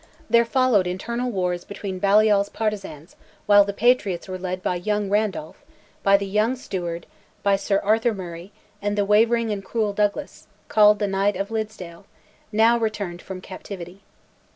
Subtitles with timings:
[0.31, 3.15] There followed internal wars between Balliol's partisans,
[3.45, 5.63] while the patriots were led by young Randolph,
[6.01, 7.05] by the young Steward,
[7.43, 8.51] by Sir Andrew Murray,
[8.81, 12.05] and the wavering and cruel Douglas, called the Knight of Liddesdale,
[12.51, 14.01] now returned from captivity.